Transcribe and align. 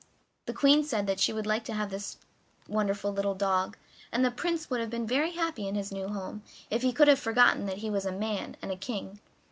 The 0.47 0.53
Queen 0.53 0.83
said 0.83 1.19
she 1.19 1.31
would 1.31 1.45
like 1.45 1.63
to 1.65 1.75
have 1.75 1.91
this 1.91 2.17
wonderful 2.67 3.13
little 3.13 3.35
dog, 3.35 3.77
and 4.11 4.25
the 4.25 4.31
Prince 4.31 4.67
would 4.67 4.79
have 4.79 4.89
been 4.89 5.05
very 5.05 5.33
happy 5.33 5.67
in 5.67 5.75
his 5.75 5.91
new 5.91 6.07
home 6.07 6.41
if 6.71 6.81
he 6.81 6.91
could 6.91 7.07
have 7.07 7.19
forgotten 7.19 7.67
that 7.67 7.77
he 7.85 7.91
was 7.91 8.07
a 8.07 8.11
man 8.11 8.57
and 8.63 8.71
a 8.71 8.75
king. 8.75 9.19